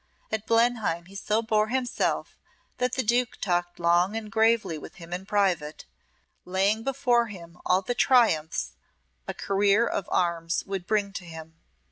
[0.31, 2.35] At Blenheim he so bore himself
[2.79, 5.85] that the Duke talked long and gravely with him in private,
[6.43, 8.71] laying before him all the triumphs
[9.27, 11.61] a career of arms would bring to him.